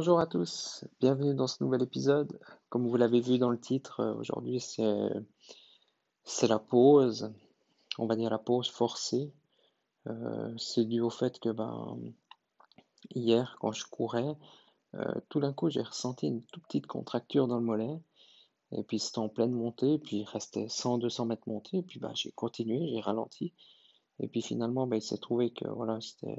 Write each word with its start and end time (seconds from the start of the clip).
Bonjour 0.00 0.18
à 0.18 0.26
tous, 0.26 0.82
bienvenue 0.98 1.34
dans 1.34 1.46
ce 1.46 1.62
nouvel 1.62 1.82
épisode. 1.82 2.40
Comme 2.70 2.88
vous 2.88 2.96
l'avez 2.96 3.20
vu 3.20 3.36
dans 3.36 3.50
le 3.50 3.60
titre, 3.60 4.00
euh, 4.00 4.14
aujourd'hui 4.14 4.58
c'est 4.58 6.48
la 6.48 6.58
pause, 6.58 7.30
on 7.98 8.06
va 8.06 8.16
dire 8.16 8.30
la 8.30 8.38
pause 8.38 8.70
forcée 8.70 9.30
euh, 10.06 10.54
c'est 10.56 10.86
dû 10.86 11.02
au 11.02 11.10
fait 11.10 11.38
que 11.38 11.50
ben, 11.50 11.98
hier, 13.14 13.58
quand 13.60 13.72
je 13.72 13.84
courais, 13.84 14.38
euh, 14.94 15.04
tout 15.28 15.38
d'un 15.38 15.52
coup, 15.52 15.68
j'ai 15.68 15.82
ressenti 15.82 16.28
une 16.28 16.44
toute 16.44 16.62
petite 16.62 16.86
contracture 16.86 17.46
dans 17.46 17.58
le 17.58 17.64
mollet. 17.66 18.00
Et 18.72 18.82
puis 18.82 18.98
c'était 18.98 19.18
en 19.18 19.28
pleine 19.28 19.52
montée, 19.52 19.98
puis 19.98 20.20
il 20.20 20.24
restait 20.24 20.64
100-200 20.64 21.26
mètres 21.26 21.46
montée, 21.46 21.82
puis 21.82 22.00
bah, 22.00 22.12
j'ai 22.14 22.32
continué, 22.32 22.88
j'ai 22.88 23.00
ralenti. 23.00 23.52
Et 24.18 24.28
puis 24.28 24.40
finalement, 24.40 24.86
bah, 24.86 24.96
il 24.96 25.02
s'est 25.02 25.18
trouvé 25.18 25.50
que 25.50 25.68
voilà, 25.68 26.00
c'était 26.00 26.38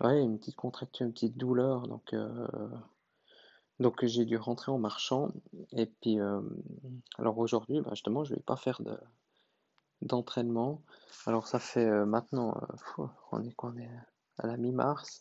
ouais, 0.00 0.20
une 0.20 0.38
petite 0.38 0.56
contracture, 0.56 1.06
une 1.06 1.12
petite 1.12 1.36
douleur. 1.36 1.86
Donc, 1.88 2.12
euh, 2.12 2.46
donc 3.78 4.04
j'ai 4.04 4.24
dû 4.24 4.36
rentrer 4.36 4.72
en 4.72 4.78
marchant. 4.78 5.28
Et 5.72 5.86
puis, 5.86 6.18
alors 7.18 7.38
aujourd'hui, 7.38 7.80
bah, 7.80 7.90
justement, 7.92 8.24
je 8.24 8.32
ne 8.32 8.36
vais 8.36 8.42
pas 8.42 8.56
faire 8.56 8.82
de, 8.82 8.98
d'entraînement. 10.02 10.82
Alors 11.26 11.46
ça 11.46 11.58
fait 11.58 11.86
euh, 11.86 12.06
maintenant, 12.06 12.56
euh, 12.98 13.06
on 13.32 13.42
est 13.42 13.54
on 13.62 13.76
est 13.76 13.90
à 14.38 14.46
la 14.46 14.56
mi-mars. 14.56 15.18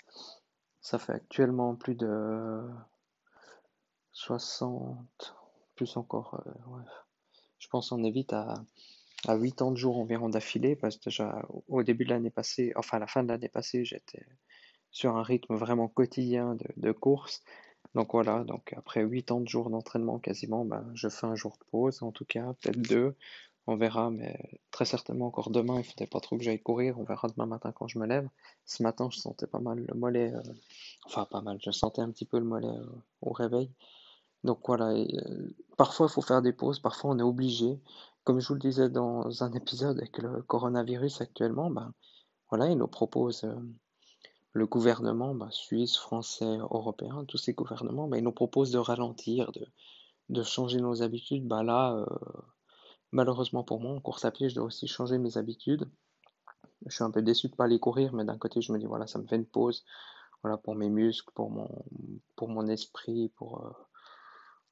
Ça 0.81 0.98
fait 0.98 1.14
actuellement 1.14 1.75
plus 1.75 1.96
de 1.96 2.62
60, 4.14 5.36
plus 5.75 5.98
encore. 5.98 6.42
Je 7.58 7.68
pense 7.68 7.90
qu'on 7.90 8.03
est 8.03 8.12
vite 8.12 8.31
à, 8.31 8.53
à 9.28 9.38
80 9.38 9.75
jours 9.75 9.98
environ 9.98 10.30
d'affilée, 10.30 10.78
parce 10.78 11.00
déjà 11.00 11.42
au 11.68 11.84
début 11.84 12.06
de 12.06 12.12
l'année 12.12 12.30
passée, 12.30 12.72
enfin 12.78 12.98
à 12.98 13.00
la 13.02 13.08
fin 13.08 13.23
de 13.23 13.28
l'année 13.30 13.50
passée, 13.50 13.84
j'étais 13.84 14.25
sur 14.92 15.18
un 15.18 15.23
rythme 15.23 15.56
vraiment 15.56 15.88
quotidien 15.88 16.56
de, 16.56 16.66
de 16.78 16.92
course. 16.92 17.44
Donc 17.95 18.12
voilà, 18.14 18.44
donc 18.44 18.73
après 18.78 19.02
80 19.02 19.46
jours 19.46 19.70
d'entraînement 19.70 20.20
quasiment, 20.20 20.66
ben, 20.66 20.86
je 20.94 21.09
fais 21.09 21.26
un 21.26 21.36
jour 21.36 21.58
de 21.59 21.66
pause, 21.72 22.04
en 22.04 22.12
tout 22.12 22.26
cas, 22.26 22.54
peut-être 22.62 22.81
deux, 22.81 23.16
on 23.70 23.76
verra, 23.76 24.09
mais 24.09 24.36
très 24.72 24.86
certainement 24.86 25.28
encore 25.28 25.52
demain, 25.52 25.76
il 25.76 25.80
ne 25.80 25.84
faudrait 25.84 26.08
pas 26.08 26.20
trop 26.20 26.38
que 26.38 26.44
j'aille 26.44 26.62
courir. 26.62 27.00
On 27.00 27.04
verra 27.04 27.28
demain 27.28 27.46
matin 27.46 27.72
quand 27.72 27.88
je 27.88 28.00
me 28.00 28.08
lève. 28.08 28.28
Ce 28.66 28.81
matin, 28.84 29.09
je 29.12 29.20
sentais 29.20 29.48
pas 29.48 29.59
mal 29.59 29.86
le 29.88 29.94
mollet, 29.94 30.34
euh, 30.34 30.42
enfin 31.06 31.26
pas 31.26 31.42
mal, 31.42 31.59
je 31.62 31.72
sentais 31.72 32.02
un 32.02 32.09
petit 32.12 32.26
peu 32.26 32.40
le 32.40 32.46
mollet 32.46 32.68
euh, 32.68 32.86
au 33.22 33.31
réveil. 33.31 33.72
Donc 34.44 34.59
voilà, 34.66 34.90
euh, 34.92 35.56
parfois 35.78 36.08
il 36.09 36.14
faut 36.14 36.22
faire 36.22 36.42
des 36.42 36.53
pauses, 36.53 36.80
parfois 36.80 37.12
on 37.12 37.20
est 37.20 37.24
obligé. 37.24 37.80
Comme 38.24 38.40
je 38.40 38.48
vous 38.48 38.56
le 38.56 38.59
disais 38.59 38.90
dans 38.90 39.44
un 39.44 39.52
épisode 39.53 39.98
avec 40.00 40.18
le 40.18 40.42
coronavirus 40.44 41.22
actuellement, 41.22 41.70
ben, 41.70 41.94
voilà, 42.50 42.68
il 42.70 42.78
nous 42.78 42.88
propose 42.88 43.46
le 44.53 44.66
gouvernement 44.66 45.36
ben, 45.36 45.52
suisse, 45.52 45.97
français, 45.97 46.58
européen, 46.58 47.25
tous 47.28 47.38
ces 47.38 47.53
gouvernements, 47.53 48.08
ben, 48.08 48.17
ils 48.17 48.23
nous 48.23 48.31
proposent 48.31 48.72
de 48.72 48.80
ralentir, 48.80 49.52
de, 50.30 50.44
changer 50.44 50.80
nos 50.80 51.02
habitudes. 51.02 51.47
Ben, 51.47 51.64
là, 51.64 52.06
Malheureusement 53.12 53.63
pour 53.63 53.79
moi, 53.81 53.91
en 53.94 54.00
course 54.00 54.25
à 54.25 54.31
pied, 54.31 54.50
je 54.50 54.56
dois 54.56 54.66
aussi 54.66 54.88
changer 54.88 55.18
mes 55.18 55.38
habitudes. 55.38 55.90
Je 56.85 56.94
suis 56.96 57.03
un 57.03 57.12
peu 57.12 57.22
déçu 57.22 57.47
de 57.47 57.53
ne 57.53 57.57
pas 57.57 57.66
aller 57.66 57.79
courir, 57.79 58.13
mais 58.13 58.24
d'un 58.24 58.38
côté, 58.38 58.62
je 58.62 58.72
me 58.72 58.78
dis, 58.78 58.85
voilà, 58.85 59.07
ça 59.07 59.19
me 59.19 59.25
fait 59.25 59.35
une 59.35 59.46
pause 59.46 59.84
voilà, 60.44 60.57
pour 60.57 60.75
mes 60.75 60.90
muscles, 60.90 61.29
pour 61.34 61.50
mon, 61.50 61.68
pour 62.35 62.50
mon 62.50 62.68
esprit, 62.68 63.29
pour, 63.35 63.66
euh, 63.66 63.72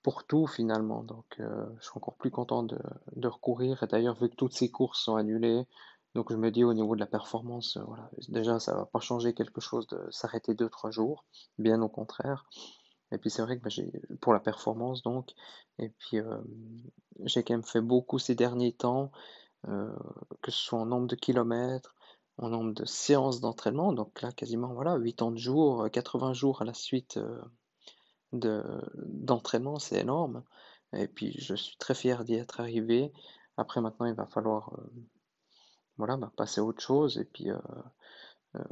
pour 0.03 0.25
tout 0.25 0.47
finalement. 0.47 1.03
Donc, 1.03 1.25
euh, 1.40 1.66
je 1.79 1.85
suis 1.85 1.94
encore 1.96 2.16
plus 2.16 2.31
content 2.31 2.63
de, 2.63 2.79
de 3.16 3.28
recourir. 3.28 3.81
Et 3.84 3.88
d'ailleurs, 3.88 4.16
vu 4.16 4.29
que 4.29 4.35
toutes 4.35 4.53
ces 4.53 4.69
courses 4.69 5.03
sont 5.03 5.16
annulées, 5.16 5.68
donc 6.16 6.31
je 6.31 6.38
me 6.38 6.51
dis 6.51 6.63
au 6.63 6.73
niveau 6.73 6.95
de 6.95 7.00
la 7.00 7.06
performance, 7.06 7.78
euh, 7.78 7.84
voilà, 7.85 8.09
déjà, 8.29 8.59
ça 8.59 8.73
ne 8.73 8.78
va 8.78 8.85
pas 8.85 9.00
changer 9.00 9.34
quelque 9.34 9.62
chose 9.62 9.88
de 9.88 10.00
s'arrêter 10.09 10.53
2-3 10.53 10.91
jours, 10.91 11.25
bien 11.57 11.81
au 11.81 11.90
contraire. 11.90 12.45
Et 13.12 13.18
puis 13.18 13.29
c'est 13.29 13.41
vrai 13.41 13.57
que 13.59 13.63
bah, 13.63 14.17
pour 14.19 14.34
la 14.34 14.40
performance 14.40 15.01
donc, 15.01 15.31
et 15.79 15.90
puis 15.90 16.17
euh, 16.19 16.40
j'ai 17.22 17.44
quand 17.44 17.53
même 17.53 17.63
fait 17.63 17.81
beaucoup 17.81 18.19
ces 18.19 18.35
derniers 18.35 18.73
temps, 18.73 19.12
euh, 19.67 19.96
que 20.41 20.51
ce 20.51 20.59
soit 20.59 20.79
en 20.79 20.85
nombre 20.85 21.07
de 21.07 21.16
kilomètres, 21.16 21.96
en 22.38 22.50
nombre 22.50 22.73
de 22.73 22.85
séances 22.85 23.40
d'entraînement. 23.40 23.94
Donc 23.94 24.22
là, 24.22 24.31
quasiment 24.31 24.73
voilà, 24.73 24.97
80 25.00 25.35
jours, 25.38 25.90
80 25.91 26.34
jours 26.34 26.62
à 26.62 26.66
la 26.66 26.73
suite 26.73 27.19
de 28.34 28.63
d'entraînement, 28.96 29.79
c'est 29.79 30.00
énorme. 30.00 30.44
Et 30.94 31.07
puis 31.07 31.35
je 31.40 31.56
suis 31.56 31.78
très 31.78 31.96
fier 31.96 32.23
d'y 32.23 32.35
être 32.35 32.59
arrivé. 32.59 33.12
Après 33.57 33.81
maintenant, 33.81 34.06
il 34.06 34.13
va 34.13 34.28
falloir 34.28 34.73
voilà, 35.97 36.18
bah, 36.18 36.31
passer 36.35 36.62
à 36.62 36.63
autre 36.63 36.81
chose 36.81 37.18
et 37.18 37.25
puis 37.25 37.52
euh, 38.56 38.63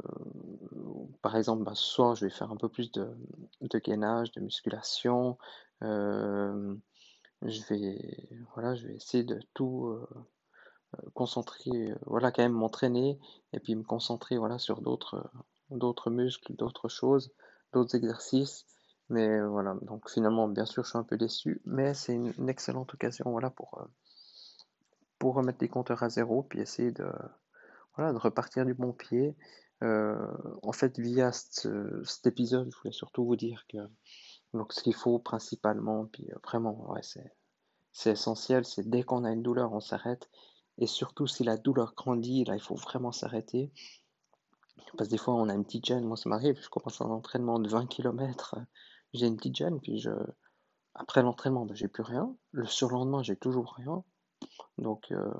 par 1.22 1.36
exemple, 1.36 1.64
bah, 1.64 1.74
ce 1.74 1.84
soir, 1.84 2.14
je 2.14 2.24
vais 2.24 2.30
faire 2.30 2.50
un 2.50 2.56
peu 2.56 2.68
plus 2.68 2.90
de, 2.92 3.08
gainage, 3.78 4.32
de 4.32 4.40
musculation. 4.40 5.38
Euh, 5.82 6.74
je 7.42 7.62
vais, 7.68 8.28
voilà, 8.54 8.74
je 8.74 8.86
vais 8.86 8.94
essayer 8.94 9.24
de 9.24 9.40
tout 9.54 9.86
euh, 9.86 10.06
concentrer, 11.14 11.92
voilà, 12.06 12.32
quand 12.32 12.42
même 12.42 12.52
m'entraîner 12.52 13.18
et 13.52 13.60
puis 13.60 13.74
me 13.74 13.84
concentrer, 13.84 14.38
voilà, 14.38 14.58
sur 14.58 14.80
d'autres, 14.80 15.30
d'autres 15.70 16.10
muscles, 16.10 16.54
d'autres 16.54 16.88
choses, 16.88 17.32
d'autres 17.72 17.94
exercices. 17.94 18.66
Mais 19.08 19.40
voilà, 19.42 19.76
donc 19.82 20.10
finalement, 20.10 20.48
bien 20.48 20.66
sûr, 20.66 20.82
je 20.82 20.90
suis 20.90 20.98
un 20.98 21.04
peu 21.04 21.16
déçu, 21.16 21.60
mais 21.64 21.94
c'est 21.94 22.14
une, 22.14 22.48
excellente 22.48 22.92
occasion, 22.94 23.30
voilà, 23.30 23.50
pour, 23.50 23.86
remettre 25.32 25.58
les 25.60 25.68
compteurs 25.68 26.02
à 26.02 26.08
zéro, 26.08 26.42
puis 26.42 26.60
essayer 26.60 26.90
de, 26.90 27.06
voilà, 27.96 28.12
de 28.12 28.18
repartir 28.18 28.64
du 28.64 28.74
bon 28.74 28.92
pied 28.92 29.36
euh, 29.82 30.16
en 30.62 30.72
fait, 30.72 30.98
via 30.98 31.32
cet 31.32 32.26
épisode, 32.26 32.70
je 32.70 32.76
voulais 32.78 32.92
surtout 32.92 33.24
vous 33.24 33.36
dire 33.36 33.66
que 33.68 33.78
donc, 34.54 34.72
ce 34.72 34.82
qu'il 34.82 34.94
faut 34.94 35.18
principalement, 35.18 36.06
puis 36.06 36.30
euh, 36.30 36.38
vraiment, 36.44 36.90
ouais, 36.92 37.02
c'est, 37.02 37.32
c'est 37.92 38.12
essentiel, 38.12 38.64
c'est 38.64 38.88
dès 38.88 39.02
qu'on 39.02 39.24
a 39.24 39.32
une 39.32 39.42
douleur, 39.42 39.72
on 39.72 39.80
s'arrête. 39.80 40.30
Et 40.78 40.86
surtout, 40.86 41.26
si 41.26 41.44
la 41.44 41.56
douleur 41.56 41.94
grandit, 41.94 42.44
là, 42.44 42.54
il 42.54 42.60
faut 42.60 42.74
vraiment 42.74 43.12
s'arrêter. 43.12 43.72
Parce 44.96 45.08
que 45.08 45.14
des 45.14 45.18
fois, 45.18 45.34
on 45.34 45.48
a 45.48 45.54
une 45.54 45.64
petite 45.64 45.86
gêne. 45.86 46.04
Moi, 46.04 46.16
ça 46.16 46.28
m'arrive, 46.28 46.58
je 46.62 46.68
commence 46.68 47.00
un 47.00 47.06
entraînement 47.06 47.58
de 47.58 47.68
20 47.68 47.86
km, 47.86 48.56
j'ai 49.12 49.26
une 49.26 49.36
petite 49.36 49.56
gêne, 49.56 49.80
puis 49.80 49.98
je... 49.98 50.10
après 50.94 51.22
l'entraînement, 51.22 51.66
ben, 51.66 51.74
j'ai 51.74 51.88
plus 51.88 52.02
rien. 52.02 52.34
Le 52.52 52.66
surlendemain, 52.66 53.22
j'ai 53.22 53.36
toujours 53.36 53.74
rien. 53.74 54.04
Donc, 54.78 55.10
euh, 55.12 55.32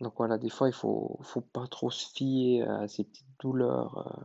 donc 0.00 0.14
voilà, 0.16 0.38
des 0.38 0.50
fois, 0.50 0.68
il 0.68 0.74
faut, 0.74 1.18
faut 1.22 1.40
pas 1.40 1.66
trop 1.66 1.90
se 1.90 2.06
fier 2.06 2.62
à 2.62 2.88
ces 2.88 3.04
petites 3.04 3.26
douleurs 3.40 3.98
euh, 3.98 4.24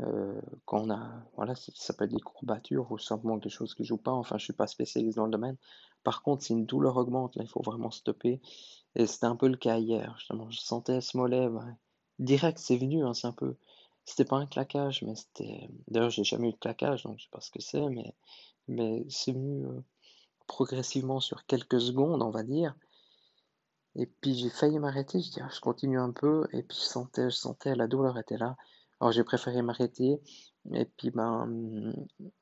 euh, 0.00 0.40
quand 0.64 0.82
on 0.82 0.90
a, 0.90 1.24
voilà, 1.36 1.54
ça 1.56 1.92
peut 1.92 2.04
être 2.04 2.14
des 2.14 2.20
courbatures 2.20 2.90
ou 2.92 2.98
simplement 2.98 3.38
quelque 3.38 3.52
chose 3.52 3.74
qui 3.74 3.84
joue 3.84 3.96
pas. 3.96 4.12
Enfin, 4.12 4.38
je 4.38 4.44
suis 4.44 4.52
pas 4.52 4.66
spécialiste 4.66 5.16
dans 5.16 5.24
le 5.24 5.32
domaine. 5.32 5.56
Par 6.04 6.22
contre, 6.22 6.44
si 6.44 6.52
une 6.52 6.66
douleur 6.66 6.96
augmente, 6.96 7.36
là, 7.36 7.42
il 7.42 7.48
faut 7.48 7.62
vraiment 7.62 7.90
stopper. 7.90 8.40
Et 8.94 9.06
c'était 9.06 9.26
un 9.26 9.36
peu 9.36 9.48
le 9.48 9.56
cas 9.56 9.78
hier, 9.78 10.14
justement. 10.18 10.50
Je 10.50 10.60
sentais 10.60 11.00
ce 11.00 11.16
mollet, 11.16 11.48
direct, 12.18 12.58
c'est 12.58 12.76
venu, 12.76 13.04
hein, 13.04 13.14
c'est 13.14 13.26
un 13.26 13.32
peu, 13.32 13.56
c'était 14.04 14.24
pas 14.24 14.36
un 14.36 14.46
claquage, 14.46 15.02
mais 15.02 15.14
c'était, 15.14 15.68
d'ailleurs, 15.88 16.10
j'ai 16.10 16.24
jamais 16.24 16.48
eu 16.48 16.52
de 16.52 16.58
claquage, 16.58 17.04
donc 17.04 17.18
je 17.18 17.24
sais 17.24 17.30
pas 17.30 17.40
ce 17.40 17.50
que 17.50 17.60
c'est, 17.60 17.88
mais, 17.88 18.14
mais 18.68 19.04
c'est 19.08 19.32
venu 19.32 19.66
euh, 19.66 19.80
progressivement 20.46 21.20
sur 21.20 21.46
quelques 21.46 21.80
secondes, 21.80 22.22
on 22.22 22.30
va 22.30 22.42
dire. 22.42 22.74
Et 23.98 24.06
puis 24.06 24.34
j'ai 24.34 24.48
failli 24.48 24.78
m'arrêter, 24.78 25.20
je 25.20 25.30
dis 25.32 25.40
ah, 25.42 25.48
je 25.52 25.60
continue 25.60 25.98
un 25.98 26.12
peu, 26.12 26.46
et 26.52 26.62
puis 26.62 26.78
je 26.78 26.84
sentais, 26.84 27.30
je 27.30 27.36
sentais 27.36 27.74
la 27.74 27.88
douleur 27.88 28.16
était 28.18 28.38
là. 28.38 28.56
Alors 29.00 29.12
j'ai 29.12 29.24
préféré 29.24 29.60
m'arrêter, 29.60 30.22
et 30.72 30.84
puis 30.84 31.10
ben, 31.10 31.92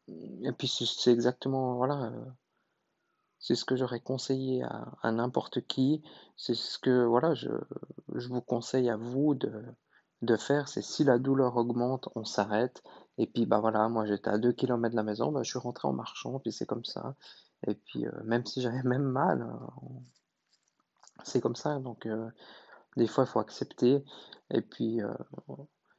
et 0.06 0.53
puis 0.53 0.69
c'est 0.69 1.12
exactement 1.12 1.76
voilà, 1.76 2.12
euh, 2.12 2.25
c'est 3.38 3.55
ce 3.55 3.64
que 3.64 3.76
j'aurais 3.76 4.00
conseillé 4.00 4.62
à, 5.03 5.12
n'importe 5.12 5.67
qui. 5.67 6.03
C'est 6.37 6.55
ce 6.55 6.79
que 6.79 7.05
voilà, 7.05 7.35
je, 7.35 7.49
je 8.14 8.29
vous 8.29 8.43
conseille 8.43 8.91
à 8.91 8.97
vous 8.97 9.35
de, 9.35 9.64
de 10.23 10.37
faire, 10.37 10.69
c'est 10.69 10.82
si 10.82 11.05
la 11.05 11.19
douleur 11.19 11.56
augmente, 11.56 12.09
on 12.14 12.25
s'arrête. 12.25 12.82
Et 13.19 13.26
puis 13.26 13.47
bah 13.47 13.61
voilà, 13.61 13.88
moi 13.88 14.05
j'étais 14.05 14.29
à 14.29 14.38
2 14.38 14.52
km 14.52 14.91
de 14.91 14.97
la 14.97 15.02
maison, 15.02 15.32
bah, 15.32 15.43
je 15.43 15.50
suis 15.50 15.59
rentré 15.59 15.88
en 15.88 15.93
marchant, 15.93 16.38
puis 16.41 16.52
c'est 16.52 16.67
comme 16.67 16.85
ça. 16.85 17.14
Et 17.67 17.75
puis 17.75 18.06
euh, 18.06 18.12
même 18.25 18.44
si 18.44 18.61
j'avais 18.61 18.82
même 18.82 19.05
mal, 19.05 19.43
euh, 19.43 20.00
c'est 21.24 21.40
comme 21.40 21.56
ça, 21.56 21.78
donc 21.78 22.06
euh, 22.06 22.30
des 22.96 23.06
fois 23.06 23.24
il 23.24 23.26
faut 23.26 23.40
accepter. 23.40 24.04
Et 24.50 24.62
puis, 24.62 25.02
euh, 25.02 25.12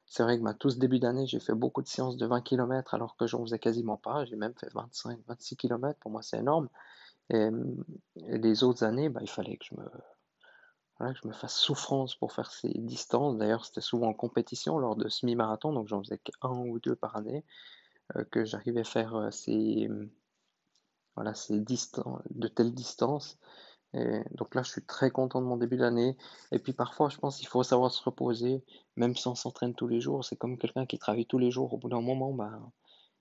c'est 0.05 0.23
vrai 0.23 0.37
que 0.37 0.43
bah, 0.43 0.53
tout 0.53 0.69
ce 0.69 0.79
début 0.79 0.99
d'année, 0.99 1.27
j'ai 1.27 1.39
fait 1.39 1.53
beaucoup 1.53 1.81
de 1.81 1.87
séances 1.87 2.17
de 2.17 2.25
20 2.25 2.41
km 2.41 2.93
alors 2.93 3.17
que 3.17 3.27
j'en 3.27 3.41
faisais 3.43 3.59
quasiment 3.59 3.97
pas. 3.97 4.25
J'ai 4.25 4.35
même 4.35 4.53
fait 4.57 4.71
25, 4.73 5.19
26 5.27 5.57
km. 5.57 5.99
Pour 5.99 6.11
moi, 6.11 6.21
c'est 6.21 6.37
énorme. 6.37 6.69
Et, 7.29 7.49
les 8.15 8.63
autres 8.63 8.83
années, 8.83 9.09
bah, 9.09 9.19
il 9.21 9.29
fallait 9.29 9.57
que 9.57 9.65
je 9.65 9.75
me, 9.75 9.85
voilà, 10.97 11.13
que 11.13 11.19
je 11.23 11.27
me 11.27 11.33
fasse 11.33 11.57
souffrance 11.57 12.15
pour 12.15 12.31
faire 12.31 12.51
ces 12.51 12.69
distances. 12.69 13.37
D'ailleurs, 13.37 13.65
c'était 13.65 13.81
souvent 13.81 14.07
en 14.07 14.13
compétition 14.13 14.77
lors 14.77 14.95
de 14.95 15.09
semi-marathon, 15.09 15.73
donc 15.73 15.87
j'en 15.89 16.01
faisais 16.01 16.19
qu'un 16.19 16.49
ou 16.49 16.79
deux 16.79 16.95
par 16.95 17.17
année, 17.17 17.43
euh, 18.15 18.23
que 18.31 18.45
j'arrivais 18.45 18.81
à 18.81 18.85
faire 18.85 19.27
ces, 19.31 19.89
voilà, 21.15 21.33
ces 21.33 21.59
distances, 21.59 22.21
de 22.29 22.47
telles 22.47 22.73
distances. 22.73 23.37
Et 23.97 24.23
donc 24.35 24.53
là, 24.55 24.63
je 24.63 24.71
suis 24.71 24.85
très 24.85 25.09
content 25.09 25.41
de 25.41 25.47
mon 25.47 25.57
début 25.57 25.77
d'année. 25.77 26.17
Et 26.51 26.59
puis 26.59 26.73
parfois, 26.73 27.09
je 27.09 27.17
pense 27.17 27.37
qu'il 27.37 27.47
faut 27.47 27.63
savoir 27.63 27.91
se 27.91 28.03
reposer, 28.03 28.63
même 28.95 29.15
si 29.15 29.27
on 29.27 29.35
s'entraîne 29.35 29.73
tous 29.73 29.87
les 29.87 30.01
jours. 30.01 30.23
C'est 30.23 30.35
comme 30.35 30.57
quelqu'un 30.57 30.85
qui 30.85 30.99
travaille 30.99 31.25
tous 31.25 31.39
les 31.39 31.51
jours. 31.51 31.73
Au 31.73 31.77
bout 31.77 31.89
d'un 31.89 32.01
moment, 32.01 32.33
ben, 32.33 32.71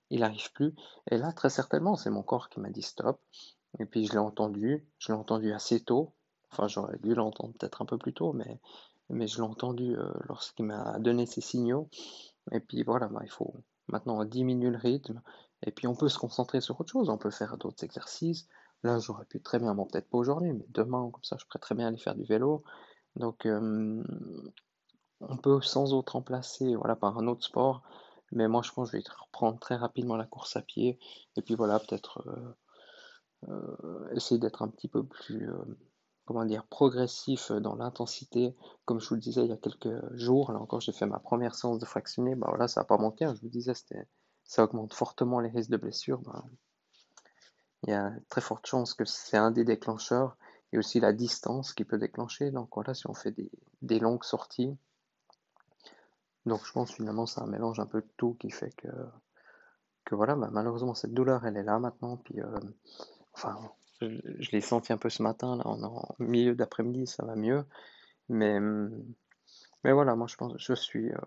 il 0.09 0.21
n'arrive 0.21 0.51
plus. 0.53 0.75
Et 1.09 1.17
là, 1.17 1.31
très 1.33 1.49
certainement, 1.49 1.95
c'est 1.95 2.09
mon 2.09 2.23
corps 2.23 2.49
qui 2.49 2.59
m'a 2.59 2.69
dit 2.69 2.81
stop. 2.81 3.19
Et 3.79 3.85
puis 3.85 4.05
je 4.05 4.13
l'ai 4.13 4.19
entendu. 4.19 4.87
Je 4.99 5.11
l'ai 5.11 5.17
entendu 5.17 5.51
assez 5.51 5.79
tôt. 5.79 6.13
Enfin, 6.51 6.67
j'aurais 6.67 6.97
dû 6.99 7.13
l'entendre 7.13 7.53
peut-être 7.57 7.81
un 7.81 7.85
peu 7.85 7.97
plus 7.97 8.13
tôt, 8.13 8.33
mais, 8.33 8.59
mais 9.09 9.27
je 9.27 9.37
l'ai 9.37 9.47
entendu 9.47 9.95
euh, 9.95 10.11
lorsqu'il 10.27 10.65
m'a 10.65 10.99
donné 10.99 11.25
ses 11.25 11.41
signaux. 11.41 11.89
Et 12.51 12.59
puis 12.59 12.83
voilà, 12.83 13.07
ben, 13.07 13.21
il 13.23 13.31
faut 13.31 13.53
maintenant 13.87 14.23
diminuer 14.25 14.69
le 14.69 14.77
rythme. 14.77 15.21
Et 15.65 15.71
puis 15.71 15.87
on 15.87 15.95
peut 15.95 16.09
se 16.09 16.19
concentrer 16.19 16.61
sur 16.61 16.79
autre 16.79 16.91
chose. 16.91 17.09
On 17.09 17.17
peut 17.17 17.31
faire 17.31 17.57
d'autres 17.57 17.83
exercices. 17.83 18.47
Là, 18.83 18.99
j'aurais 18.99 19.25
pu 19.25 19.41
très 19.41 19.59
bien, 19.59 19.73
bon, 19.73 19.85
peut-être 19.85 20.09
pas 20.09 20.17
aujourd'hui, 20.17 20.53
mais 20.53 20.65
demain, 20.69 21.09
comme 21.11 21.23
ça, 21.23 21.37
je 21.39 21.45
pourrais 21.45 21.59
très 21.59 21.75
bien 21.75 21.87
aller 21.87 21.97
faire 21.97 22.15
du 22.15 22.23
vélo. 22.23 22.63
Donc, 23.15 23.45
euh, 23.45 24.03
on 25.21 25.37
peut 25.37 25.61
sans 25.61 25.93
autre 25.93 26.13
remplacer 26.13 26.75
voilà, 26.75 26.95
par 26.95 27.17
un 27.17 27.27
autre 27.27 27.43
sport. 27.43 27.83
Mais 28.31 28.47
moi, 28.47 28.61
je 28.61 28.71
pense 28.71 28.91
que 28.91 28.97
je 28.97 29.03
vais 29.03 29.09
reprendre 29.19 29.59
très 29.59 29.75
rapidement 29.75 30.15
la 30.15 30.25
course 30.25 30.55
à 30.57 30.61
pied. 30.61 30.99
Et 31.37 31.41
puis 31.41 31.55
voilà, 31.55 31.79
peut-être 31.79 32.21
euh, 32.27 33.49
euh, 33.49 34.09
essayer 34.15 34.39
d'être 34.39 34.61
un 34.61 34.67
petit 34.67 34.87
peu 34.87 35.03
plus, 35.05 35.49
progressif 36.69 37.51
dans 37.51 37.75
l'intensité. 37.75 38.55
Comme 38.85 38.99
je 38.99 39.07
vous 39.09 39.15
le 39.15 39.21
disais 39.21 39.43
il 39.43 39.49
y 39.49 39.53
a 39.53 39.57
quelques 39.57 39.89
jours, 40.15 40.51
là 40.51 40.59
encore, 40.59 40.81
j'ai 40.81 40.91
fait 40.91 41.05
ma 41.05 41.19
première 41.19 41.55
séance 41.55 41.79
de 41.79 41.85
fractionné. 41.85 42.35
Bah 42.35 42.47
voilà, 42.49 42.67
ça 42.67 42.81
n'a 42.81 42.85
pas 42.85 42.97
manqué. 42.97 43.25
Hein, 43.25 43.33
je 43.35 43.41
vous 43.41 43.49
disais, 43.49 43.73
ça 44.43 44.63
augmente 44.63 44.93
fortement 44.93 45.39
les 45.39 45.49
risques 45.49 45.71
de 45.71 45.77
blessures. 45.77 46.19
Bah, 46.19 46.43
il 47.83 47.91
y 47.91 47.93
a 47.93 48.11
très 48.29 48.41
forte 48.41 48.65
chance 48.65 48.93
que 48.93 49.05
c'est 49.05 49.37
un 49.37 49.51
des 49.51 49.63
déclencheurs 49.63 50.37
et 50.73 50.77
aussi 50.77 50.99
la 50.99 51.13
distance 51.13 51.73
qui 51.73 51.85
peut 51.85 51.97
déclencher. 51.97 52.51
Donc 52.51 52.69
voilà, 52.73 52.93
si 52.93 53.07
on 53.07 53.13
fait 53.13 53.35
des, 53.81 53.99
longues 53.99 54.23
sorties. 54.23 54.75
Donc 56.45 56.65
je 56.65 56.71
pense 56.71 56.93
finalement 56.93 57.25
c'est 57.25 57.41
un 57.41 57.47
mélange 57.47 57.79
un 57.79 57.85
peu 57.85 58.01
de 58.01 58.07
tout 58.17 58.35
qui 58.39 58.49
fait 58.51 58.73
que, 58.77 58.87
que 60.05 60.15
voilà, 60.15 60.35
bah, 60.35 60.49
malheureusement 60.51 60.93
cette 60.93 61.13
douleur 61.13 61.45
elle 61.45 61.57
est 61.57 61.63
là 61.63 61.79
maintenant. 61.79 62.17
Puis 62.17 62.41
euh, 62.41 62.59
enfin, 63.33 63.57
je, 64.01 64.51
l'ai 64.51 64.61
senti 64.61 64.93
un 64.93 64.97
peu 64.97 65.09
ce 65.09 65.23
matin, 65.23 65.57
là 65.57 65.67
en, 65.67 66.15
milieu 66.19 66.55
d'après-midi, 66.55 67.05
ça 67.07 67.25
va 67.25 67.35
mieux. 67.35 67.63
Mais, 68.29 68.59
mais 68.59 69.93
voilà, 69.93 70.15
moi 70.15 70.27
je 70.27 70.35
pense 70.35 70.53
je 70.57 70.73
suis 70.73 71.11
euh, 71.11 71.17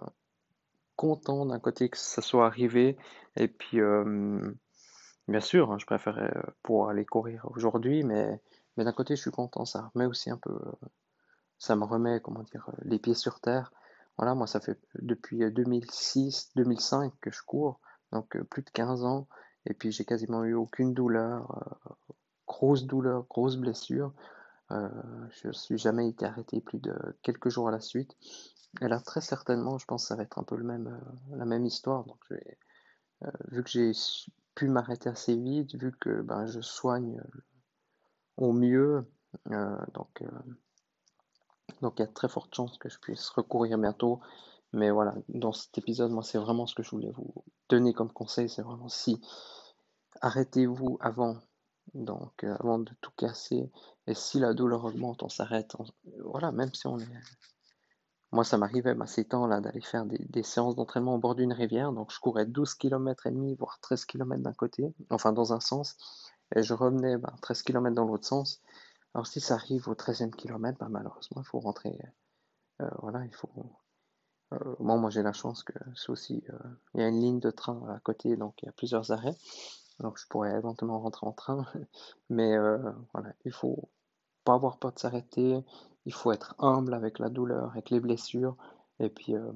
content 0.96 1.46
d'un 1.46 1.60
côté 1.60 1.88
que 1.88 1.98
ça 1.98 2.22
soit 2.22 2.46
arrivé. 2.46 2.98
Et 3.36 3.48
puis 3.48 3.80
euh, 3.80 4.52
Bien 5.28 5.40
sûr, 5.40 5.70
hein, 5.70 5.78
je 5.78 5.86
préférais 5.86 6.32
euh, 6.36 6.42
pouvoir 6.62 6.90
aller 6.90 7.04
courir 7.04 7.46
aujourd'hui, 7.50 8.02
mais, 8.02 8.40
mais 8.76 8.84
d'un 8.84 8.92
côté, 8.92 9.16
je 9.16 9.20
suis 9.20 9.30
content. 9.30 9.64
Ça 9.64 9.90
remet 9.94 10.06
aussi 10.06 10.30
un 10.30 10.36
peu, 10.36 10.52
euh, 10.52 10.88
ça 11.58 11.76
me 11.76 11.84
remet, 11.84 12.20
comment 12.20 12.42
dire, 12.42 12.68
euh, 12.68 12.82
les 12.82 12.98
pieds 12.98 13.14
sur 13.14 13.40
terre. 13.40 13.72
Voilà, 14.18 14.34
moi, 14.34 14.46
ça 14.46 14.60
fait 14.60 14.78
depuis 15.00 15.48
2006, 15.50 16.50
2005 16.56 17.12
que 17.20 17.30
je 17.30 17.42
cours, 17.42 17.80
donc 18.12 18.36
plus 18.50 18.62
de 18.62 18.70
15 18.70 19.04
ans, 19.04 19.28
et 19.66 19.72
puis 19.72 19.92
j'ai 19.92 20.04
quasiment 20.04 20.44
eu 20.44 20.54
aucune 20.54 20.92
douleur, 20.92 21.74
grosse 22.46 22.84
douleur, 22.84 23.24
grosse 23.30 23.56
blessure. 23.56 24.12
je 24.70 25.46
ne 25.48 25.52
suis 25.52 25.78
jamais 25.78 26.08
été 26.08 26.26
arrêté 26.26 26.60
plus 26.60 26.80
de 26.80 26.94
quelques 27.22 27.48
jours 27.48 27.68
à 27.68 27.70
la 27.70 27.80
suite. 27.80 28.14
Et 28.82 28.88
là, 28.88 29.00
très 29.00 29.22
certainement, 29.22 29.78
je 29.78 29.86
pense 29.86 30.02
que 30.02 30.08
ça 30.08 30.16
va 30.16 30.24
être 30.24 30.38
un 30.38 30.44
peu 30.44 30.56
le 30.56 30.64
même, 30.64 31.00
la 31.30 31.46
même 31.46 31.64
histoire. 31.64 32.04
Donc, 32.04 32.18
vu 33.50 33.62
que 33.62 33.70
j'ai 33.70 33.92
m'arrêter 34.68 35.08
assez 35.08 35.36
vite 35.36 35.74
vu 35.74 35.92
que 35.92 36.22
ben, 36.22 36.46
je 36.46 36.60
soigne 36.60 37.18
euh, 37.18 37.40
au 38.36 38.52
mieux. 38.52 39.10
Euh, 39.50 39.78
donc, 39.94 40.22
euh, 40.22 40.30
donc 41.82 41.94
il 41.98 42.02
y 42.02 42.04
a 42.04 42.08
très 42.08 42.28
forte 42.28 42.54
chance 42.54 42.78
que 42.78 42.88
je 42.88 42.98
puisse 42.98 43.28
recourir 43.30 43.78
bientôt. 43.78 44.20
Mais 44.72 44.90
voilà, 44.90 45.14
dans 45.28 45.52
cet 45.52 45.76
épisode, 45.78 46.12
moi, 46.12 46.22
c'est 46.22 46.38
vraiment 46.38 46.66
ce 46.66 46.74
que 46.74 46.82
je 46.82 46.90
voulais 46.90 47.10
vous 47.10 47.34
donner 47.68 47.92
comme 47.92 48.12
conseil. 48.12 48.48
C'est 48.48 48.62
vraiment 48.62 48.88
si 48.88 49.20
arrêtez-vous 50.20 50.98
avant, 51.00 51.38
donc 51.94 52.44
avant 52.44 52.78
de 52.78 52.92
tout 53.00 53.10
casser. 53.16 53.70
Et 54.06 54.14
si 54.14 54.38
la 54.38 54.54
douleur 54.54 54.84
augmente, 54.84 55.22
on 55.22 55.28
s'arrête. 55.28 55.74
Voilà, 56.24 56.52
même 56.52 56.72
si 56.72 56.86
on 56.86 56.98
est 56.98 57.08
moi, 58.32 58.44
ça 58.44 58.58
m'arrivait 58.58 58.94
bah, 58.94 59.06
ces 59.06 59.24
temps-là 59.24 59.60
d'aller 59.60 59.80
faire 59.80 60.06
des, 60.06 60.42
séances 60.42 60.76
d'entraînement 60.76 61.14
au 61.16 61.18
bord 61.18 61.34
d'une 61.34 61.52
rivière. 61.52 61.92
Donc, 61.92 62.12
je 62.12 62.20
courais 62.20 62.46
12 62.46 62.74
km 62.74 63.26
et 63.26 63.30
demi, 63.30 63.54
voire 63.54 63.78
13 63.80 64.04
km 64.04 64.42
d'un 64.42 64.52
côté, 64.52 64.94
enfin 65.10 65.32
dans 65.32 65.52
un 65.52 65.60
sens, 65.60 65.96
et 66.54 66.62
je 66.62 66.74
revenais 66.74 67.16
13 67.42 67.58
bah, 67.58 67.64
km 67.64 67.94
dans 67.94 68.04
l'autre 68.04 68.26
sens. 68.26 68.62
Alors, 69.14 69.26
si 69.26 69.40
ça 69.40 69.54
arrive 69.54 69.88
au 69.88 69.94
13e 69.94 70.30
kilomètre, 70.30 70.78
bah, 70.78 70.88
malheureusement, 70.88 71.42
il 71.42 71.46
faut 71.46 71.58
rentrer. 71.58 71.98
Euh, 72.80 72.88
voilà, 73.02 73.24
il 73.24 73.34
faut. 73.34 73.50
Euh, 74.52 74.76
bon, 74.78 74.98
moi, 74.98 75.10
j'ai 75.10 75.22
la 75.22 75.32
chance 75.32 75.64
que 75.64 75.72
aussi. 76.08 76.44
Euh, 76.50 76.58
il 76.94 77.00
y 77.00 77.04
a 77.04 77.08
une 77.08 77.20
ligne 77.20 77.40
de 77.40 77.50
train 77.50 77.82
à 77.88 77.98
côté, 78.00 78.36
donc 78.36 78.54
il 78.62 78.66
y 78.66 78.68
a 78.68 78.72
plusieurs 78.72 79.10
arrêts. 79.10 79.36
Donc, 79.98 80.18
je 80.18 80.26
pourrais 80.28 80.56
éventuellement 80.56 81.00
rentrer 81.00 81.26
en 81.26 81.32
train. 81.32 81.66
Mais 82.30 82.56
voilà, 83.12 83.32
il 83.44 83.52
faut 83.52 83.90
pas 84.44 84.54
avoir 84.54 84.78
peur 84.78 84.92
de 84.92 84.98
s'arrêter 84.98 85.64
il 86.06 86.14
faut 86.14 86.32
être 86.32 86.54
humble 86.58 86.94
avec 86.94 87.18
la 87.18 87.28
douleur, 87.28 87.70
avec 87.72 87.90
les 87.90 88.00
blessures. 88.00 88.56
Et 88.98 89.08
puis, 89.08 89.34
euh, 89.34 89.52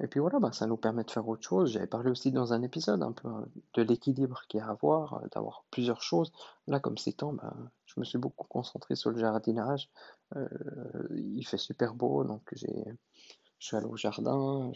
et 0.00 0.08
puis 0.08 0.20
voilà, 0.20 0.38
bah, 0.38 0.52
ça 0.52 0.66
nous 0.66 0.76
permet 0.76 1.04
de 1.04 1.10
faire 1.10 1.26
autre 1.26 1.42
chose. 1.42 1.72
J'avais 1.72 1.86
parlé 1.86 2.10
aussi 2.10 2.30
dans 2.30 2.52
un 2.52 2.62
épisode 2.62 3.02
un 3.02 3.12
peu 3.12 3.28
hein, 3.28 3.46
de 3.74 3.82
l'équilibre 3.82 4.42
qu'il 4.48 4.58
y 4.58 4.62
a 4.62 4.66
à 4.66 4.70
avoir, 4.70 5.14
euh, 5.14 5.26
d'avoir 5.32 5.64
plusieurs 5.70 6.02
choses. 6.02 6.32
Là, 6.66 6.80
comme 6.80 6.98
ces 6.98 7.14
temps, 7.14 7.32
bah, 7.32 7.54
je 7.86 7.98
me 7.98 8.04
suis 8.04 8.18
beaucoup 8.18 8.46
concentré 8.46 8.94
sur 8.94 9.10
le 9.10 9.18
jardinage. 9.18 9.88
Euh, 10.34 10.48
il 11.14 11.46
fait 11.46 11.58
super 11.58 11.94
beau, 11.94 12.24
donc 12.24 12.42
j'ai, 12.52 12.84
je 13.58 13.66
suis 13.66 13.76
allé 13.76 13.86
au 13.86 13.96
jardin, 13.96 14.70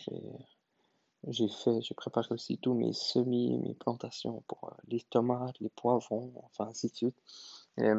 j'ai, 1.27 1.49
fait, 1.49 1.83
j'ai 1.83 1.95
préparé 1.95 2.29
aussi 2.31 2.57
tous 2.57 2.73
mes 2.73 2.93
semis, 2.95 3.59
mes 3.59 3.75
plantations 3.75 4.43
pour 4.47 4.75
les 4.89 5.03
tomates, 5.03 5.59
les 5.61 5.69
poivrons, 5.69 6.33
enfin 6.45 6.69
ainsi 6.69 6.89
de 6.91 6.97
suite. 6.97 7.17
Et, 7.77 7.91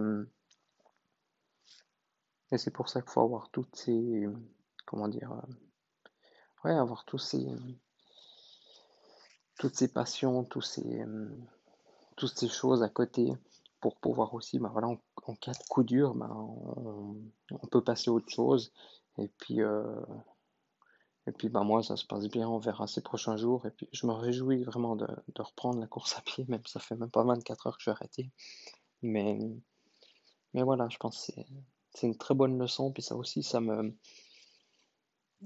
et 2.51 2.57
c'est 2.57 2.71
pour 2.71 2.89
ça 2.89 3.01
qu'il 3.01 3.11
faut 3.11 3.21
avoir 3.21 3.49
toutes 3.49 3.75
ces. 3.75 4.27
Comment 4.85 5.07
dire 5.07 5.31
euh, 5.31 5.53
Ouais, 6.63 6.71
avoir 6.71 7.05
tous 7.05 7.17
ces. 7.17 7.47
Toutes 9.57 9.75
ces 9.75 9.87
passions, 9.87 10.43
tous 10.43 10.61
ces, 10.61 11.05
toutes 12.17 12.37
ces 12.37 12.47
choses 12.47 12.81
à 12.81 12.89
côté 12.89 13.31
pour 13.79 13.95
pouvoir 13.97 14.33
aussi, 14.33 14.59
bah 14.59 14.69
voilà, 14.71 14.87
en, 14.87 15.35
cas 15.35 15.51
de 15.51 15.63
coup 15.69 15.83
dur, 15.83 16.13
bah, 16.15 16.29
on, 16.31 17.67
peut 17.71 17.83
passer 17.83 18.09
à 18.09 18.13
autre 18.13 18.29
chose. 18.29 18.71
Et 19.17 19.27
puis, 19.27 19.61
euh, 19.61 19.99
et 21.27 21.31
puis 21.31 21.49
bah 21.49 21.63
moi, 21.63 21.83
ça 21.83 21.97
se 21.97 22.05
passe 22.05 22.27
bien, 22.27 22.47
on 22.47 22.59
verra 22.59 22.87
ces 22.87 23.01
prochains 23.01 23.37
jours. 23.37 23.65
Et 23.65 23.71
puis, 23.71 23.89
je 23.91 24.05
me 24.07 24.13
réjouis 24.13 24.63
vraiment 24.63 24.95
de, 24.95 25.07
de 25.07 25.41
reprendre 25.41 25.79
la 25.79 25.87
course 25.87 26.17
à 26.17 26.21
pied, 26.21 26.45
même 26.47 26.65
ça 26.65 26.79
fait 26.79 26.95
même 26.95 27.09
pas 27.09 27.23
24 27.23 27.67
heures 27.67 27.73
que 27.73 27.81
je 27.81 27.83
suis 27.85 27.91
arrêté. 27.91 28.31
Mais, 29.01 29.39
mais 30.53 30.63
voilà, 30.63 30.87
je 30.89 30.97
pense 30.97 31.17
que 31.25 31.33
c'est 31.33 31.45
c'est 31.93 32.07
une 32.07 32.17
très 32.17 32.35
bonne 32.35 32.57
leçon. 32.57 32.91
Puis 32.91 33.03
ça 33.03 33.15
aussi, 33.15 33.43
ça 33.43 33.59
me. 33.59 33.93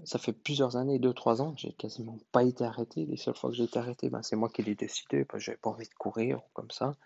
Ça 0.03 0.19
fait 0.19 0.33
plusieurs 0.33 0.75
années, 0.75 0.99
2-3 0.99 1.41
ans, 1.41 1.53
j'ai 1.55 1.71
quasiment 1.71 2.17
pas 2.33 2.43
été 2.43 2.65
arrêté. 2.65 3.05
Les 3.05 3.15
seules 3.15 3.35
fois 3.35 3.49
que 3.49 3.55
j'ai 3.55 3.63
été 3.63 3.79
arrêté, 3.79 4.09
ben, 4.09 4.21
c'est 4.23 4.35
moi 4.35 4.49
qui 4.49 4.61
l'ai 4.61 4.75
décidé, 4.75 5.23
parce 5.23 5.39
que 5.39 5.45
j'avais 5.45 5.57
pas 5.57 5.69
envie 5.69 5.87
de 5.87 5.93
courir 5.93 6.39
ou 6.39 6.49
comme 6.53 6.69
ça. 6.69 6.97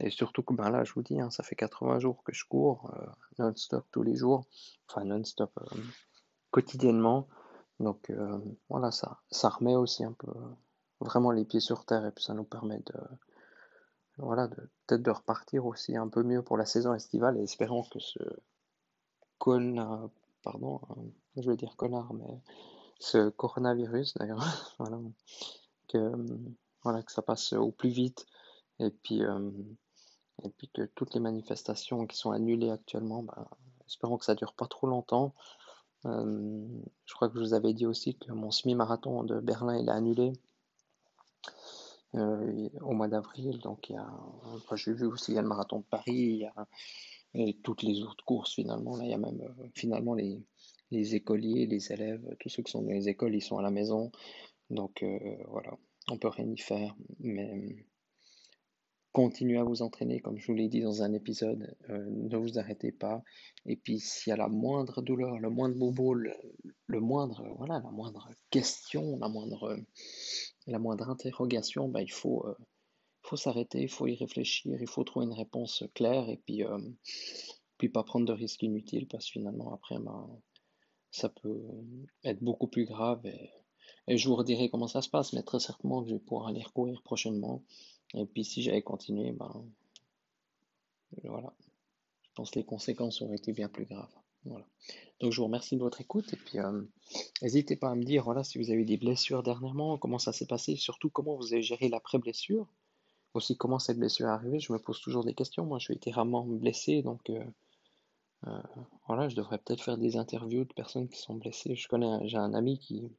Et 0.00 0.10
surtout 0.10 0.42
que 0.42 0.52
ben 0.52 0.68
là, 0.70 0.82
je 0.82 0.92
vous 0.92 1.02
dis, 1.02 1.20
hein, 1.20 1.30
ça 1.30 1.44
fait 1.44 1.54
80 1.54 2.00
jours 2.00 2.24
que 2.24 2.32
je 2.34 2.44
cours, 2.44 2.90
euh, 2.96 3.06
non-stop 3.38 3.86
tous 3.92 4.02
les 4.02 4.16
jours. 4.16 4.44
Enfin, 4.88 5.04
non-stop, 5.04 5.52
euh, 5.60 5.80
quotidiennement. 6.50 7.28
Donc 7.78 8.10
euh, 8.10 8.38
voilà, 8.68 8.90
ça, 8.90 9.20
ça 9.30 9.48
remet 9.48 9.76
aussi 9.76 10.02
un 10.02 10.12
peu 10.12 10.32
vraiment 11.00 11.30
les 11.30 11.44
pieds 11.44 11.60
sur 11.60 11.84
terre 11.84 12.04
et 12.06 12.10
puis 12.10 12.24
ça 12.24 12.34
nous 12.34 12.44
permet 12.44 12.78
de, 12.78 12.94
voilà, 14.18 14.48
peut-être 14.48 15.02
de 15.02 15.10
repartir 15.10 15.66
aussi 15.66 15.96
un 15.96 16.08
peu 16.08 16.22
mieux 16.22 16.42
pour 16.42 16.56
la 16.56 16.66
saison 16.66 16.94
estivale 16.94 17.38
et 17.38 17.42
espérons 17.42 17.82
que 17.82 17.98
ce 17.98 18.18
connard, 19.42 20.08
pardon, 20.44 20.80
hein, 20.88 21.02
je 21.36 21.50
vais 21.50 21.56
dire 21.56 21.74
connard, 21.74 22.14
mais 22.14 22.40
ce 23.00 23.28
coronavirus 23.28 24.14
d'ailleurs, 24.14 24.38
voilà, 24.78 25.00
que, 25.88 26.12
ça 27.08 27.22
passe 27.22 27.52
au 27.52 27.72
plus 27.72 27.88
vite 27.88 28.24
et 28.78 28.90
puis, 28.90 29.24
euh, 29.24 29.50
et 30.44 30.48
puis 30.48 30.68
que 30.72 30.82
toutes 30.94 31.14
les 31.14 31.20
manifestations 31.20 32.06
qui 32.06 32.16
sont 32.16 32.30
annulées 32.30 32.70
actuellement, 32.70 33.24
bah, 33.24 33.48
espérons 33.88 34.16
que 34.16 34.24
ça 34.24 34.36
dure 34.36 34.52
pas 34.52 34.68
trop 34.68 34.86
longtemps. 34.86 35.34
je 36.04 37.14
crois 37.14 37.28
que 37.28 37.34
je 37.34 37.40
vous 37.40 37.54
avais 37.54 37.72
dit 37.72 37.86
aussi 37.86 38.14
que 38.14 38.30
mon 38.30 38.52
semi-marathon 38.52 39.24
de 39.24 39.40
Berlin 39.40 39.76
il 39.76 39.88
est 39.88 39.92
annulé 39.92 40.32
au 42.14 42.92
mois 42.92 43.08
d'avril. 43.08 43.58
Donc 43.58 43.90
il 43.90 43.94
y 43.94 43.98
a, 43.98 44.08
j'ai 44.74 44.92
vu 44.92 45.06
aussi 45.06 45.32
il 45.32 45.34
y 45.34 45.38
a 45.38 45.42
le 45.42 45.48
marathon 45.48 45.80
de 45.80 45.84
Paris, 45.84 46.44
et 47.34 47.58
toutes 47.62 47.82
les 47.82 48.00
autres 48.02 48.24
courses 48.24 48.54
finalement. 48.54 48.96
Là, 48.96 49.04
il 49.04 49.10
y 49.10 49.14
a 49.14 49.18
même 49.18 49.42
finalement 49.74 50.14
les, 50.14 50.42
les 50.90 51.14
écoliers, 51.14 51.66
les 51.66 51.92
élèves, 51.92 52.22
tous 52.40 52.48
ceux 52.48 52.62
qui 52.62 52.70
sont 52.70 52.82
dans 52.82 52.90
les 52.90 53.08
écoles, 53.08 53.34
ils 53.34 53.42
sont 53.42 53.58
à 53.58 53.62
la 53.62 53.70
maison. 53.70 54.10
Donc 54.70 55.04
voilà, 55.48 55.76
on 56.08 56.18
peut 56.18 56.28
rien 56.28 56.50
y 56.50 56.58
faire. 56.58 56.94
Mais 57.20 57.86
continuez 59.12 59.58
à 59.58 59.64
vous 59.64 59.82
entraîner, 59.82 60.20
comme 60.20 60.38
je 60.38 60.46
vous 60.46 60.54
l'ai 60.54 60.68
dit 60.68 60.80
dans 60.80 61.02
un 61.02 61.12
épisode, 61.12 61.76
euh, 61.90 62.04
ne 62.10 62.36
vous 62.36 62.58
arrêtez 62.58 62.92
pas. 62.92 63.22
Et 63.66 63.76
puis 63.76 64.00
s'il 64.00 64.30
y 64.30 64.34
a 64.34 64.36
la 64.36 64.48
moindre 64.48 65.02
douleur, 65.02 65.38
le 65.38 65.50
moindre 65.50 65.76
bobo, 65.76 66.14
le, 66.14 66.32
moindre, 66.88 67.46
voilà, 67.58 67.80
la 67.84 67.90
moindre 67.90 68.28
question, 68.50 69.18
la 69.18 69.28
moindre, 69.28 69.78
la 70.66 70.78
moindre 70.78 71.10
interrogation, 71.10 71.88
ben, 71.88 72.00
il 72.00 72.12
faut, 72.12 72.46
euh, 72.46 72.54
faut 73.22 73.36
s'arrêter, 73.36 73.82
il 73.82 73.88
faut 73.88 74.06
y 74.06 74.14
réfléchir, 74.14 74.80
il 74.80 74.88
faut 74.88 75.04
trouver 75.04 75.26
une 75.26 75.32
réponse 75.32 75.84
claire 75.94 76.28
et 76.28 76.36
puis, 76.36 76.64
euh, 76.64 76.78
puis 77.78 77.88
pas 77.88 78.02
prendre 78.02 78.26
de 78.26 78.32
risques 78.32 78.62
inutiles 78.62 79.06
parce 79.08 79.26
que 79.26 79.32
finalement 79.32 79.72
après, 79.72 79.98
ben, 79.98 80.28
ça 81.10 81.28
peut 81.28 81.62
être 82.24 82.42
beaucoup 82.42 82.66
plus 82.66 82.84
grave 82.84 83.24
et, 83.26 83.50
je 84.08 84.28
vous 84.28 84.34
redirai 84.34 84.68
comment 84.68 84.88
ça 84.88 85.00
se 85.00 85.08
passe, 85.08 85.32
mais 85.32 85.42
très 85.42 85.60
certainement 85.60 86.02
que 86.02 86.08
je 86.08 86.14
vais 86.14 86.20
pouvoir 86.20 86.48
aller 86.48 86.62
recourir 86.62 87.02
prochainement. 87.02 87.62
Et 88.14 88.26
puis 88.26 88.44
si 88.44 88.60
j'avais 88.60 88.82
continué, 88.82 89.30
ben 89.30 89.64
voilà. 91.22 91.54
Je 92.22 92.30
pense 92.34 92.50
que 92.50 92.58
les 92.58 92.64
conséquences 92.64 93.22
auraient 93.22 93.36
été 93.36 93.52
bien 93.52 93.68
plus 93.68 93.84
graves. 93.84 94.12
Voilà. 94.44 94.66
Donc 95.20 95.32
je 95.32 95.36
vous 95.36 95.44
remercie 95.44 95.76
de 95.76 95.82
votre 95.82 96.00
écoute 96.00 96.32
et 96.32 96.36
puis 96.36 96.58
euh, 96.58 96.82
n'hésitez 97.42 97.76
pas 97.76 97.90
à 97.90 97.94
me 97.94 98.02
dire 98.02 98.24
voilà 98.24 98.42
si 98.42 98.58
vous 98.58 98.70
avez 98.70 98.80
eu 98.80 98.84
des 98.84 98.96
blessures 98.96 99.44
dernièrement, 99.44 99.98
comment 99.98 100.18
ça 100.18 100.32
s'est 100.32 100.46
passé, 100.46 100.74
surtout 100.74 101.10
comment 101.10 101.36
vous 101.36 101.52
avez 101.52 101.62
géré 101.62 101.88
l'après-blessure. 101.88 102.66
Aussi 103.34 103.56
comment 103.56 103.78
cette 103.78 103.98
blessure 103.98 104.26
est 104.26 104.30
arrivée, 104.30 104.60
je 104.60 104.72
me 104.72 104.78
pose 104.78 105.00
toujours 105.00 105.24
des 105.24 105.34
questions. 105.34 105.64
Moi 105.64 105.78
je 105.78 105.84
suis 105.84 105.94
été 105.94 106.10
rarement 106.10 106.44
blessé 106.44 107.02
donc 107.02 107.30
euh, 107.30 107.44
euh, 108.46 108.62
voilà, 109.06 109.28
je 109.28 109.36
devrais 109.36 109.58
peut-être 109.58 109.82
faire 109.82 109.98
des 109.98 110.16
interviews 110.16 110.64
de 110.64 110.72
personnes 110.72 111.08
qui 111.08 111.20
sont 111.20 111.34
blessées. 111.34 111.76
Je 111.76 111.88
connais, 111.88 112.28
j'ai 112.28 112.38
un 112.38 112.54
ami 112.54 112.78
qui 112.78 113.10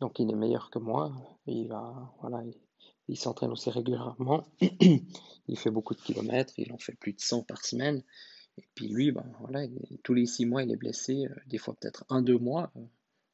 donc 0.00 0.18
il 0.18 0.30
est 0.30 0.36
meilleur 0.36 0.70
que 0.70 0.78
moi. 0.78 1.12
Il 1.46 1.68
va 1.68 2.14
voilà, 2.20 2.42
il 3.08 3.16
s'entraîne 3.16 3.50
aussi 3.50 3.70
régulièrement. 3.70 4.44
il 4.60 5.58
fait 5.58 5.70
beaucoup 5.70 5.94
de 5.94 6.00
kilomètres. 6.00 6.54
Il 6.58 6.72
en 6.72 6.78
fait 6.78 6.94
plus 6.94 7.12
de 7.12 7.20
100 7.20 7.42
par 7.42 7.64
semaine. 7.64 8.02
Et 8.58 8.64
puis 8.74 8.88
lui, 8.88 9.12
ben, 9.12 9.24
voilà, 9.40 9.66
tous 10.02 10.14
les 10.14 10.26
six 10.26 10.44
mois, 10.44 10.62
il 10.62 10.70
est 10.70 10.76
blessé. 10.76 11.26
Euh, 11.26 11.34
des 11.46 11.58
fois, 11.58 11.74
peut-être 11.74 12.04
un, 12.10 12.22
deux 12.22 12.38
mois. 12.38 12.70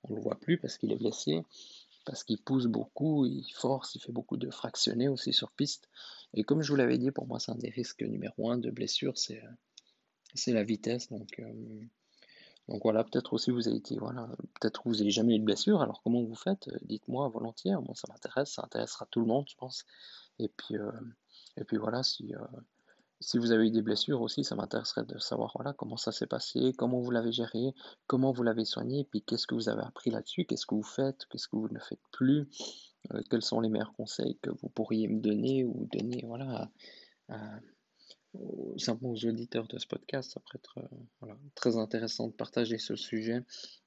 On 0.04 0.10
ne 0.10 0.16
le 0.16 0.22
voit 0.22 0.38
plus 0.38 0.58
parce 0.58 0.78
qu'il 0.78 0.92
est 0.92 0.96
blessé. 0.96 1.42
Parce 2.08 2.24
qu'il 2.24 2.40
pousse 2.40 2.66
beaucoup, 2.66 3.26
il 3.26 3.52
force, 3.52 3.94
il 3.94 4.00
fait 4.00 4.12
beaucoup 4.12 4.38
de 4.38 4.50
fractionnés 4.50 5.08
aussi 5.08 5.32
sur 5.32 5.52
piste. 5.52 5.88
Et 6.34 6.42
comme 6.42 6.62
je 6.62 6.72
vous 6.72 6.76
l'avais 6.76 6.98
dit, 6.98 7.10
pour 7.10 7.26
moi, 7.26 7.38
c'est 7.38 7.52
un 7.52 7.56
des 7.56 7.70
risques 7.70 8.02
numéro 8.02 8.50
un 8.50 8.58
de 8.58 8.70
blessure, 8.70 9.16
c'est 9.16 9.42
euh, 9.44 10.52
la 10.52 10.64
vitesse. 10.64 11.10
Donc, 11.10 11.40
donc 12.68 12.82
voilà, 12.82 13.02
peut-être 13.02 13.32
aussi 13.32 13.50
vous 13.50 13.66
avez 13.66 13.78
été, 13.78 13.96
voilà, 13.96 14.28
peut-être 14.60 14.82
vous 14.84 14.96
n'avez 14.96 15.10
jamais 15.10 15.36
eu 15.36 15.38
de 15.38 15.44
blessure, 15.44 15.80
alors 15.80 16.02
comment 16.02 16.22
vous 16.22 16.34
faites? 16.34 16.68
Euh, 16.68 16.78
Dites-moi 16.82 17.26
volontiers, 17.28 17.74
moi 17.76 17.94
ça 17.94 18.06
m'intéresse, 18.10 18.52
ça 18.52 18.62
intéressera 18.62 19.06
tout 19.10 19.20
le 19.20 19.26
monde, 19.26 19.46
je 19.48 19.56
pense. 19.56 19.86
Et 20.38 20.48
puis, 20.48 20.76
euh, 20.76 20.92
et 21.56 21.64
puis 21.64 21.78
voilà, 21.78 22.02
si, 22.02 22.34
euh, 22.34 22.40
si 23.20 23.38
vous 23.38 23.52
avez 23.52 23.66
eu 23.66 23.70
des 23.70 23.82
blessures 23.82 24.20
aussi, 24.20 24.44
ça 24.44 24.54
m'intéresserait 24.54 25.04
de 25.04 25.18
savoir 25.18 25.52
voilà, 25.54 25.72
comment 25.72 25.96
ça 25.96 26.12
s'est 26.12 26.26
passé, 26.26 26.72
comment 26.76 27.00
vous 27.00 27.10
l'avez 27.10 27.32
géré, 27.32 27.74
comment 28.06 28.32
vous 28.32 28.42
l'avez 28.42 28.64
soigné, 28.64 29.04
puis 29.10 29.22
qu'est-ce 29.22 29.46
que 29.46 29.54
vous 29.54 29.68
avez 29.68 29.82
appris 29.82 30.10
là-dessus, 30.10 30.44
qu'est-ce 30.44 30.66
que 30.66 30.74
vous 30.74 30.82
faites, 30.82 31.26
qu'est-ce 31.26 31.48
que 31.48 31.56
vous 31.56 31.68
ne 31.68 31.80
faites 31.80 32.02
plus, 32.12 32.48
quels 33.30 33.42
sont 33.42 33.60
les 33.60 33.68
meilleurs 33.68 33.94
conseils 33.94 34.38
que 34.42 34.50
vous 34.50 34.68
pourriez 34.68 35.08
me 35.08 35.20
donner 35.20 35.64
ou 35.64 35.88
donner 35.92 36.22
voilà, 36.26 36.70
simplement 38.76 39.12
aux 39.12 39.26
auditeurs 39.26 39.66
de 39.68 39.78
ce 39.78 39.86
podcast, 39.86 40.32
ça 40.32 40.40
pourrait 40.40 40.58
être 40.58 40.78
euh, 41.24 41.34
très 41.54 41.76
intéressant 41.76 42.28
de 42.28 42.32
partager 42.32 42.78
ce 42.78 42.96
sujet. 42.96 43.40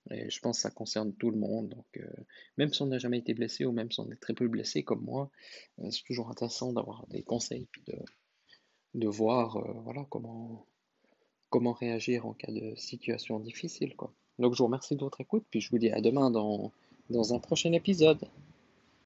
Et 0.10 0.30
je 0.30 0.40
pense 0.40 0.58
que 0.58 0.62
ça 0.64 0.72
concerne 0.72 1.14
tout 1.16 1.30
le 1.30 1.38
monde. 1.38 1.70
Donc, 1.70 1.86
euh, 1.98 2.08
même 2.58 2.74
si 2.74 2.82
on 2.82 2.88
n'a 2.88 2.98
jamais 2.98 3.20
été 3.20 3.34
blessé 3.34 3.66
ou 3.66 3.72
même 3.72 3.92
si 3.92 4.00
on 4.00 4.10
est 4.12 4.20
très 4.20 4.34
peu 4.34 4.48
blessé 4.48 4.84
comme 4.84 5.04
moi, 5.04 5.32
euh, 5.80 5.90
c'est 5.92 6.04
toujours 6.04 6.30
intéressant 6.30 6.74
d'avoir 6.74 7.06
des 7.08 7.24
conseils 7.24 7.68
puis 7.72 7.84
de, 7.88 7.96
de 8.94 9.08
voir 9.08 9.62
voilà, 9.84 10.06
comment, 10.10 10.66
réagir 11.74 12.26
en 12.26 12.34
cas 12.34 12.52
de 12.52 12.76
situation 12.76 13.40
difficile. 13.40 13.96
Quoi. 13.96 14.12
Donc, 14.40 14.54
je 14.54 14.60
vous 14.60 14.66
remercie 14.66 14.96
de 14.96 15.02
votre 15.02 15.22
écoute. 15.22 15.46
Puis 15.50 15.62
je 15.62 15.70
vous 15.70 15.78
dis 15.78 15.90
à 15.90 16.02
demain 16.02 16.32
dans 16.32 17.34
un 17.34 17.40
prochain 17.40 17.72
épisode. 17.74 18.28